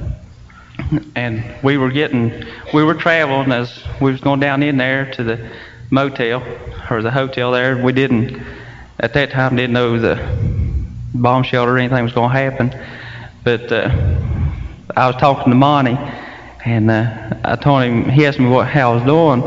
[1.16, 5.24] and we were getting, we were traveling as we was going down in there to
[5.24, 5.50] the
[5.90, 6.44] motel
[6.90, 7.84] or the hotel there.
[7.84, 8.42] We didn't
[9.00, 10.16] at that time didn't know the
[11.14, 12.74] bomb shelter or anything was going to happen,
[13.44, 13.72] but.
[13.72, 14.28] Uh,
[14.96, 15.98] I was talking to Monty,
[16.66, 18.10] and uh, I told him.
[18.10, 19.44] He asked me what how I was doing,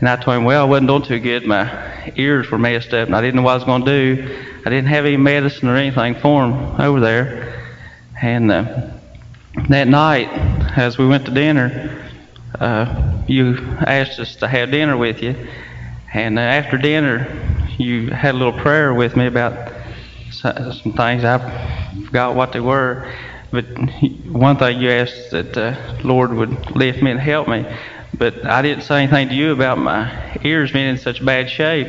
[0.00, 1.46] and I told him, well, I wasn't doing too good.
[1.46, 4.44] My ears were messed up, and I didn't know what I was going to do.
[4.64, 7.70] I didn't have any medicine or anything for him over there.
[8.20, 8.90] And uh,
[9.68, 10.28] that night,
[10.76, 12.10] as we went to dinner,
[12.60, 13.56] uh, you
[13.86, 15.34] asked us to have dinner with you,
[16.12, 17.26] and uh, after dinner,
[17.78, 19.72] you had a little prayer with me about
[20.30, 21.24] some things.
[21.24, 21.38] I
[22.04, 23.12] forgot what they were.
[23.50, 23.64] But
[24.26, 27.64] one thing you asked that the uh, Lord would lift me and help me.
[28.18, 31.88] but I didn't say anything to you about my ears being in such bad shape.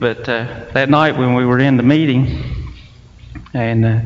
[0.00, 2.74] But uh, that night when we were in the meeting,
[3.54, 4.00] and uh,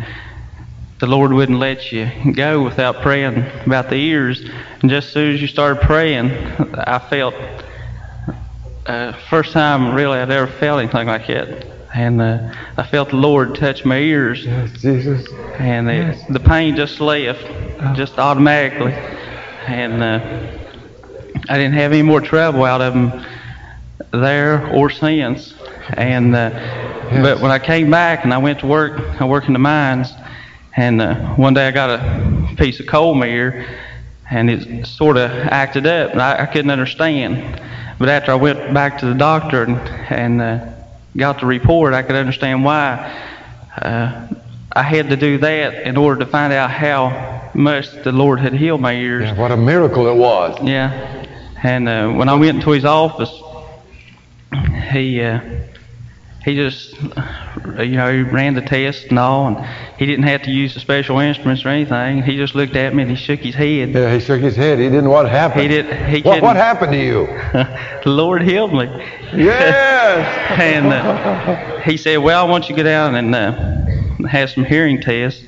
[1.02, 4.40] the Lord wouldn't let you go without praying about the ears,
[4.80, 6.30] and just as soon as you started praying,
[6.78, 7.34] I felt
[8.86, 11.66] uh, first time really I'd ever felt anything like it.
[11.92, 15.26] And uh, I felt the Lord touch my ears, Yes, Jesus.
[15.58, 16.26] and it, Yes.
[16.28, 17.44] the pain just left,
[17.96, 18.92] just automatically.
[19.66, 20.20] And uh,
[21.48, 23.26] I didn't have any more trouble out of them
[24.12, 25.52] there or since.
[25.94, 26.50] And uh,
[27.22, 30.14] but when I came back and I went to work, I work in the mines,
[30.76, 33.52] and uh, one day I got a piece of coal meal,
[34.30, 37.60] and it sort of acted up, and I, I couldn't understand.
[37.98, 39.76] But after I went back to the doctor and,
[40.10, 40.66] and uh,
[41.16, 42.96] got the report, I could understand why.
[43.80, 44.28] Uh,
[44.74, 48.54] I had to do that in order to find out how much the Lord had
[48.54, 49.24] healed my ears.
[49.24, 50.58] Yeah, what a miracle it was.
[50.62, 51.26] Yeah.
[51.62, 53.30] And uh, when I went into his office,
[54.90, 55.40] he uh,
[56.44, 59.66] he just uh, you know he ran the test and all, and
[59.98, 62.22] he didn't have to use the special instruments or anything.
[62.22, 63.90] He just looked at me and he shook his head.
[63.90, 64.78] Yeah, he shook his head.
[64.78, 65.08] He didn't.
[65.08, 65.62] What happened?
[65.62, 65.86] He did.
[66.08, 66.42] He What, couldn't.
[66.42, 67.26] what happened to you?
[67.54, 68.86] the Lord healed me.
[69.34, 70.60] Yes.
[70.60, 74.64] and uh, he said, "Well, I want you to go down and uh, have some
[74.64, 75.44] hearing tests."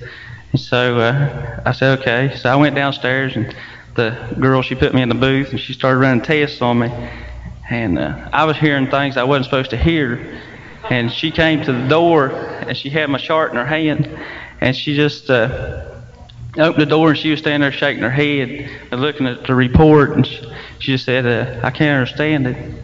[0.53, 3.55] And so uh, I said, "Okay." So I went downstairs, and
[3.97, 6.91] the girl she put me in the booth, and she started running tests on me.
[7.71, 10.41] And uh, I was hearing things I wasn't supposed to hear.
[10.91, 14.09] And she came to the door, and she had my chart in her hand,
[14.61, 15.31] and she just.
[15.31, 15.91] Uh,
[16.57, 19.55] opened the door and she was standing there shaking her head and looking at the
[19.55, 20.47] report and she,
[20.79, 22.75] just said, uh, I can't understand it.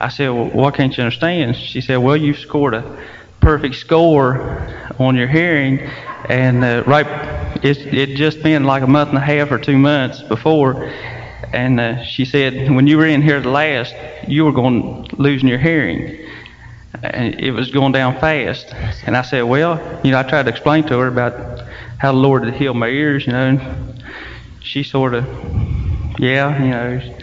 [0.00, 1.54] I said, well, why can't you understand?
[1.56, 2.98] She said, well, you scored a
[3.40, 5.80] perfect score on your hearing
[6.28, 7.06] and uh, right,
[7.64, 10.90] it it just been like a month and a half or two months before.
[11.52, 13.94] And uh, she said, when you were in here the last,
[14.26, 16.18] you were going losing your hearing
[17.02, 18.72] and it was going down fast.
[19.06, 21.66] And I said, well, you know, I tried to explain to her about
[21.98, 23.48] how the Lord had healed my ears, you know.
[23.48, 24.02] And
[24.60, 25.24] she sort of,
[26.18, 27.16] yeah, you know,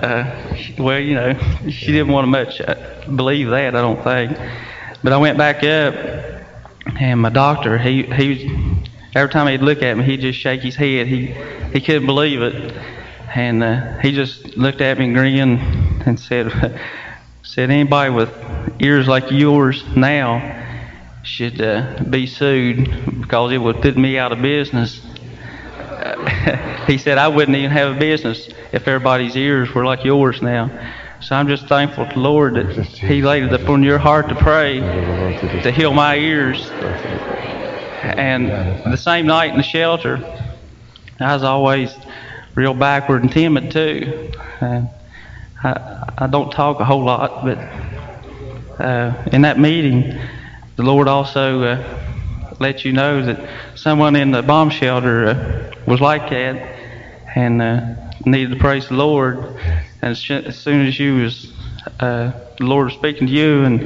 [0.00, 1.38] uh, well, you know,
[1.70, 2.74] she didn't want to much uh,
[3.14, 4.36] believe that, I don't think.
[5.02, 5.94] But I went back up,
[6.98, 10.62] and my doctor, he he was, every time he'd look at me, he'd just shake
[10.62, 11.06] his head.
[11.06, 11.26] He
[11.72, 12.74] he couldn't believe it,
[13.34, 16.80] and uh, he just looked at me and grinned and said.
[17.46, 18.30] Said anybody with
[18.80, 20.62] ears like yours now
[21.22, 25.04] should uh, be sued because it would put me out of business.
[25.78, 30.40] Uh, he said I wouldn't even have a business if everybody's ears were like yours
[30.40, 30.70] now.
[31.20, 34.34] So I'm just thankful to the Lord that He laid it upon your heart to
[34.34, 36.70] pray to heal my ears.
[38.02, 38.48] And
[38.90, 40.16] the same night in the shelter,
[41.20, 41.94] I was always
[42.54, 44.32] real backward and timid too.
[44.62, 44.88] And
[45.64, 47.58] I, I don't talk a whole lot, but
[48.84, 50.20] uh, in that meeting,
[50.76, 56.00] the Lord also uh, let you know that someone in the bomb shelter uh, was
[56.00, 56.56] like that
[57.34, 57.94] and uh,
[58.26, 59.38] needed to praise the Lord.
[60.02, 61.52] And as, soon as you was,
[62.00, 63.80] uh, the Lord was speaking to you and,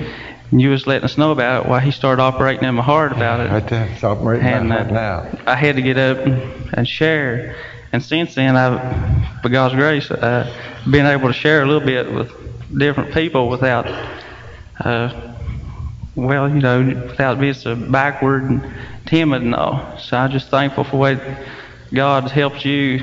[0.50, 3.12] and you was letting us know about it, why He started operating in my heart
[3.12, 3.50] about it.
[3.52, 4.14] Right there.
[4.16, 5.38] Right in And uh, now.
[5.46, 7.56] I had to get up and, and share.
[7.92, 10.52] And since then, I've, by God's grace, uh,
[10.90, 12.30] been able to share a little bit with
[12.76, 13.86] different people without,
[14.80, 15.34] uh,
[16.14, 18.72] well, you know, without being so backward and
[19.06, 19.98] timid and all.
[19.98, 21.22] So I'm just thankful for what
[21.92, 23.00] God has helped you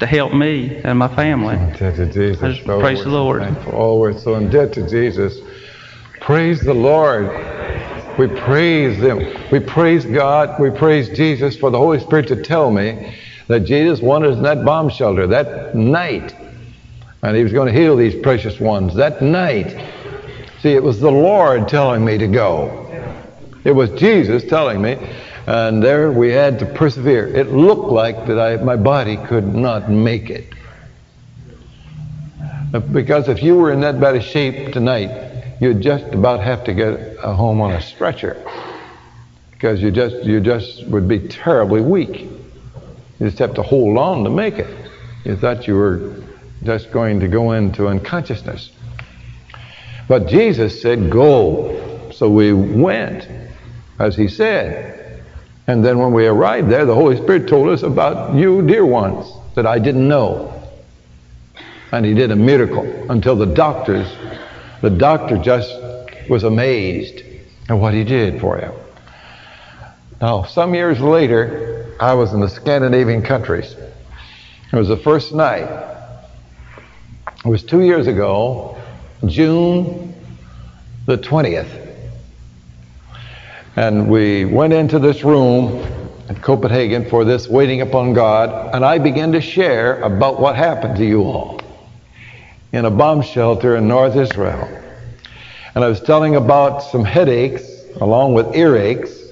[0.00, 1.56] to help me and my family.
[1.56, 2.42] Indebted to Jesus.
[2.42, 3.42] I just praise the Lord.
[3.42, 3.72] thankful.
[3.74, 5.38] Oh, we're so indebted to Jesus.
[6.20, 7.28] Praise the Lord.
[8.18, 9.18] We praise Him.
[9.50, 10.60] We praise God.
[10.60, 13.14] We praise Jesus for the Holy Spirit to tell me
[13.48, 16.34] that Jesus wanted in that bomb shelter that night.
[17.22, 19.70] And He was going to heal these precious ones that night.
[20.60, 22.82] See, it was the Lord telling me to go.
[23.64, 24.98] It was Jesus telling me.
[25.46, 27.28] And there we had to persevere.
[27.28, 30.52] It looked like that I, my body could not make it.
[32.74, 36.74] Uh, because if you were in that bad shape tonight, you'd just about have to
[36.74, 38.42] get home on a stretcher.
[39.52, 42.28] Because you just you just would be terribly weak.
[43.18, 44.90] You just have to hold on to make it.
[45.24, 46.22] You thought you were
[46.62, 48.70] just going to go into unconsciousness.
[50.08, 52.10] But Jesus said, Go.
[52.12, 53.28] So we went,
[53.98, 55.22] as he said.
[55.66, 59.26] And then when we arrived there, the Holy Spirit told us about you, dear ones,
[59.54, 60.56] that I didn't know
[61.92, 64.06] and he did a miracle until the doctors,
[64.82, 65.74] the doctor just
[66.28, 67.22] was amazed
[67.68, 68.72] at what he did for you.
[70.20, 73.74] Now, some years later, I was in the Scandinavian countries.
[74.72, 75.68] It was the first night.
[77.44, 78.76] It was two years ago,
[79.26, 80.14] June
[81.06, 81.84] the 20th.
[83.76, 85.86] And we went into this room
[86.28, 90.96] in Copenhagen for this waiting upon God, and I began to share about what happened
[90.96, 91.60] to you all
[92.72, 94.68] in a bomb shelter in North Israel.
[95.74, 97.62] And I was telling about some headaches
[98.00, 99.25] along with earaches,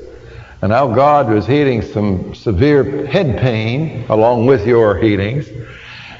[0.64, 5.46] and how God was healing some severe head pain along with your healings.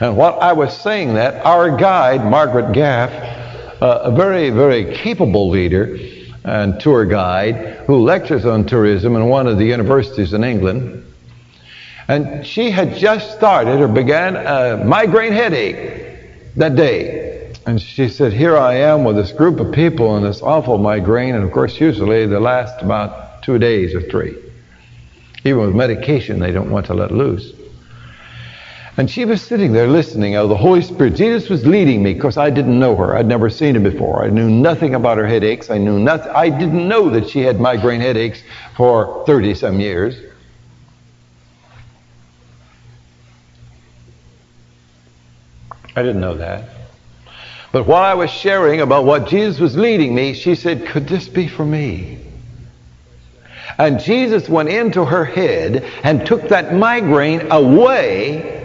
[0.01, 3.11] And while I was saying that our guide, Margaret Gaff,
[3.81, 5.99] uh, a very, very capable leader
[6.45, 11.11] and tour guide who lectures on tourism in one of the universities in England,
[12.09, 16.21] and she had just started or began a migraine headache
[16.57, 17.51] that day.
[17.65, 21.35] And she said, Here I am with this group of people and this awful migraine.
[21.35, 24.37] And of course, usually they last about two days or three.
[25.45, 27.53] Even with medication, they don't want to let loose.
[28.97, 31.17] And she was sitting there listening of the Holy Spirit.
[31.17, 33.17] Jesus was leading me because I didn't know her.
[33.17, 34.25] I'd never seen her before.
[34.25, 35.69] I knew nothing about her headaches.
[35.69, 36.31] I knew nothing.
[36.31, 38.43] I didn't know that she had migraine headaches
[38.77, 40.17] for 30 some years.
[45.97, 46.69] I didn't know that.
[47.73, 51.29] But while I was sharing about what Jesus was leading me, she said, Could this
[51.29, 52.24] be for me?
[53.79, 58.61] And Jesus went into her head and took that migraine away.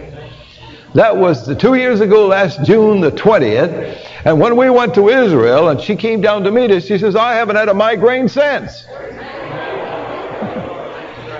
[0.94, 4.06] That was the two years ago, last June the 20th.
[4.24, 7.16] And when we went to Israel and she came down to meet us, she says,
[7.16, 8.84] I haven't had a migraine since.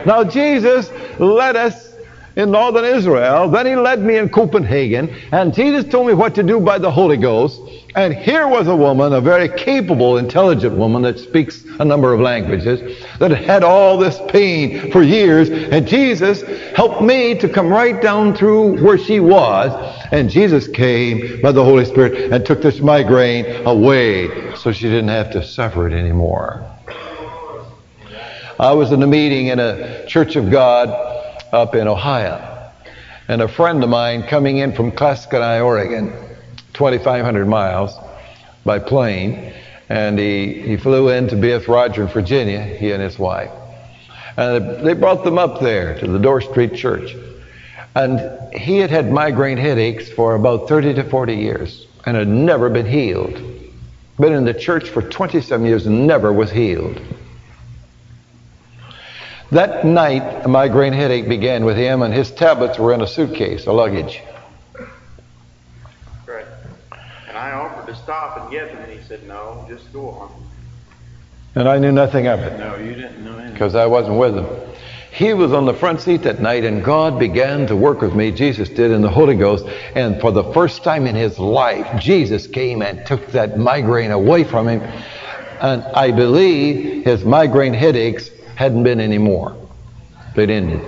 [0.07, 1.90] now, Jesus let us
[2.37, 3.49] in northern Israel.
[3.49, 6.91] Then he led me in Copenhagen, and Jesus told me what to do by the
[6.91, 7.61] Holy Ghost.
[7.95, 12.21] And here was a woman, a very capable, intelligent woman that speaks a number of
[12.21, 15.51] languages, that had all this pain for years.
[15.51, 16.43] And Jesus
[16.77, 19.73] helped me to come right down through where she was.
[20.13, 25.09] And Jesus came by the Holy Spirit and took this migraine away so she didn't
[25.09, 26.65] have to suffer it anymore.
[28.59, 31.20] I was in a meeting in a Church of God
[31.53, 32.73] up in Ohio.
[33.29, 36.13] And a friend of mine coming in from Clascony, Oregon,
[36.75, 37.95] 2,500 miles
[38.65, 39.53] by plane,
[39.89, 43.51] and he, he flew in to be with Roger in Virginia, he and his wife.
[44.37, 47.15] And they brought them up there to the Door Street Church.
[47.95, 52.71] And he had had migraine headaches for about 30 to 40 years and had never
[52.71, 53.43] been healed.
[54.19, 57.01] Been in the church for 20 some years and never was healed.
[59.53, 63.67] That night, a migraine headache began with him, and his tablets were in a suitcase,
[63.67, 64.23] a luggage.
[66.25, 66.47] Great.
[67.29, 70.33] And I offered to stop and get them, and he said, no, just go on.
[71.57, 72.61] And I knew nothing of it.
[72.61, 73.53] No, you didn't know anything.
[73.53, 74.47] Because I wasn't with him.
[75.11, 78.31] He was on the front seat that night, and God began to work with me.
[78.31, 79.67] Jesus did in the Holy Ghost.
[79.97, 84.45] And for the first time in his life, Jesus came and took that migraine away
[84.45, 84.81] from him.
[85.61, 88.31] And I believe his migraine headaches
[88.61, 89.57] hadn't been any more.
[90.35, 90.83] They'd ended.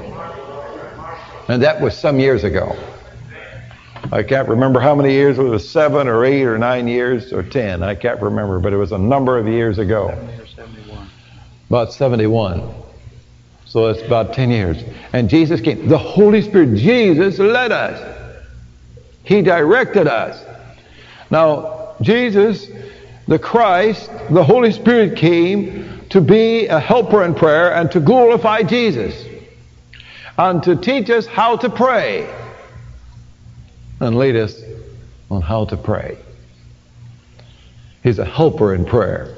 [1.48, 2.76] And that was some years ago.
[4.12, 5.38] I can't remember how many years.
[5.38, 7.82] It was seven or eight or nine years or ten.
[7.82, 10.08] I can't remember, but it was a number of years ago.
[10.08, 11.10] 70 71.
[11.70, 12.74] About 71.
[13.64, 14.84] So it's about 10 years.
[15.14, 15.88] And Jesus came.
[15.88, 17.98] The Holy Spirit, Jesus led us.
[19.24, 20.44] He directed us.
[21.30, 22.66] Now, Jesus,
[23.28, 28.62] the Christ, the Holy Spirit came to be a helper in prayer and to glorify
[28.62, 29.26] Jesus
[30.36, 32.30] and to teach us how to pray
[33.98, 34.60] and lead us
[35.30, 36.18] on how to pray.
[38.02, 39.34] He's a helper in prayer.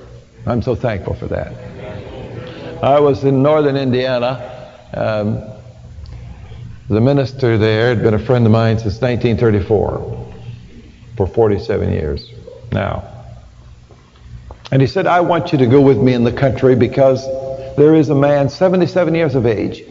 [0.46, 2.82] I'm so thankful for that.
[2.82, 4.72] I was in northern Indiana.
[4.94, 5.48] Um,
[6.88, 10.34] the minister there had been a friend of mine since 1934
[11.16, 12.32] for 47 years
[12.72, 13.13] now.
[14.72, 17.24] And he said, I want you to go with me in the country because
[17.76, 19.84] there is a man 77 years of age.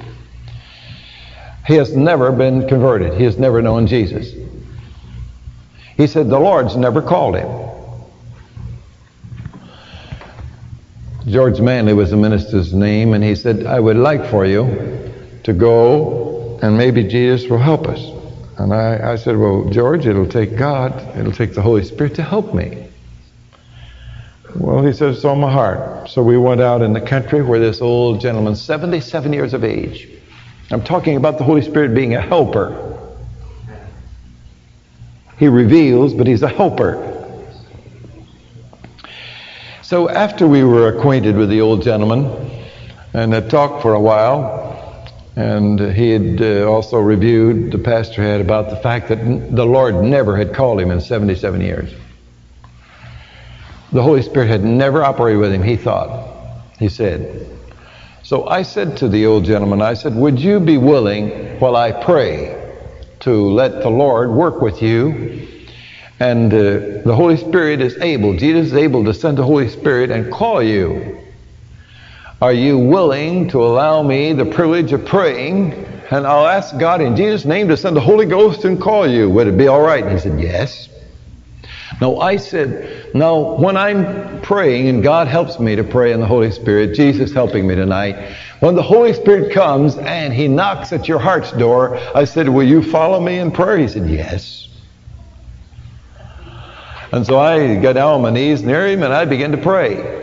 [1.65, 3.13] He has never been converted.
[3.13, 4.33] He has never known Jesus.
[5.95, 7.63] He said, The Lord's never called him.
[11.27, 15.13] George Manley was the minister's name, and he said, I would like for you
[15.43, 18.01] to go, and maybe Jesus will help us.
[18.57, 22.23] And I, I said, Well, George, it'll take God, it'll take the Holy Spirit to
[22.23, 22.87] help me.
[24.55, 26.09] Well, he said, it's on my heart.
[26.09, 30.07] So we went out in the country where this old gentleman, 77 years of age,
[30.71, 32.89] I'm talking about the Holy Spirit being a helper.
[35.37, 37.09] He reveals, but he's a helper.
[39.81, 42.25] So after we were acquainted with the old gentleman
[43.13, 44.63] and had talked for a while,
[45.35, 49.95] And he had uh, also reviewed, the pastor had, about the fact that the Lord
[49.95, 51.91] never had called him in 77 years.
[53.93, 56.27] The Holy Spirit had never operated with him, he thought,
[56.79, 57.47] he said.
[58.23, 61.91] So I said to the old gentleman, I said, Would you be willing, while I
[61.91, 62.59] pray,
[63.21, 65.47] to let the Lord work with you?
[66.19, 70.11] And uh, the Holy Spirit is able, Jesus is able to send the Holy Spirit
[70.11, 71.23] and call you
[72.43, 75.71] are you willing to allow me the privilege of praying?
[76.11, 79.29] And I'll ask God in Jesus' name to send the Holy Ghost and call you.
[79.29, 80.03] Would it be all right?
[80.03, 80.89] And he said, Yes.
[82.01, 86.25] No, I said, No, when I'm praying and God helps me to pray in the
[86.25, 91.07] Holy Spirit, Jesus helping me tonight, when the Holy Spirit comes and He knocks at
[91.07, 93.77] your heart's door, I said, Will you follow me in prayer?
[93.77, 94.69] He said, Yes.
[97.13, 100.22] And so I got down on my knees near him and I began to pray.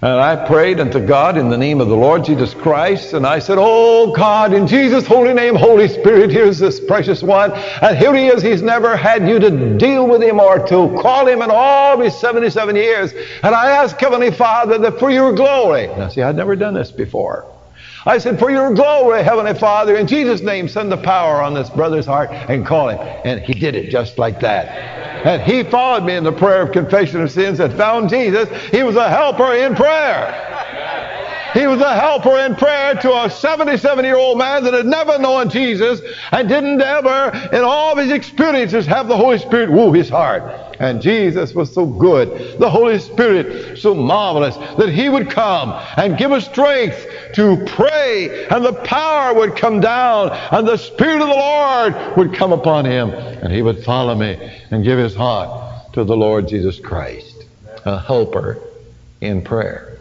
[0.00, 3.14] And I prayed unto God in the name of the Lord Jesus Christ.
[3.14, 7.50] And I said, Oh God, in Jesus' holy name, Holy Spirit, here's this precious one.
[7.52, 8.40] And here he is.
[8.40, 12.16] He's never had you to deal with him or to call him in all these
[12.16, 13.12] 77 years.
[13.42, 15.88] And I ask Heavenly Father that for your glory.
[15.88, 17.57] Now see, I'd never done this before.
[18.06, 21.70] I said, For your glory, Heavenly Father, in Jesus' name, send the power on this
[21.70, 22.98] brother's heart and call him.
[23.24, 24.68] And he did it just like that.
[25.26, 28.48] And he followed me in the prayer of confession of sins and found Jesus.
[28.70, 30.57] He was a helper in prayer.
[31.54, 35.18] He was a helper in prayer to a 77 year old man that had never
[35.18, 39.92] known Jesus and didn't ever, in all of his experiences, have the Holy Spirit woo
[39.92, 40.68] his heart.
[40.80, 46.16] And Jesus was so good, the Holy Spirit so marvelous, that He would come and
[46.16, 51.28] give us strength to pray, and the power would come down, and the Spirit of
[51.28, 54.38] the Lord would come upon him, and he would follow me
[54.70, 57.44] and give his heart to the Lord Jesus Christ,
[57.84, 58.58] a helper
[59.20, 59.97] in prayer.